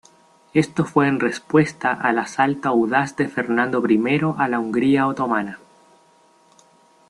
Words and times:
Esto 0.55 0.83
fue 0.83 1.07
en 1.07 1.19
respuesta 1.19 1.93
al 1.93 2.17
asalto 2.17 2.69
audaz 2.69 3.15
de 3.17 3.27
Fernando 3.29 3.83
I 3.87 4.21
a 4.39 4.47
la 4.47 4.59
Hungría 4.59 5.05
otomana. 5.05 5.59